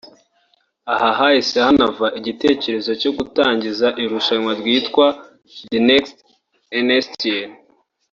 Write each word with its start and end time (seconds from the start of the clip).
aha 0.93 1.09
hahise 1.19 1.57
hanava 1.65 2.05
igitekerezo 2.19 2.91
cyo 3.01 3.11
gutangiza 3.17 3.87
irushanwa 4.03 4.51
ryitwa 4.61 5.05
‘The 5.69 5.79
Next 5.89 6.15
Einstein’ 6.77 7.49